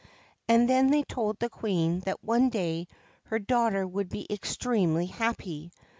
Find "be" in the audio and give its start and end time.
4.09-4.25